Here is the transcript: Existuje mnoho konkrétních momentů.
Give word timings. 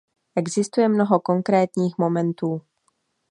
Existuje 0.35 0.89
mnoho 0.89 1.19
konkrétních 1.19 1.97
momentů. 1.97 2.61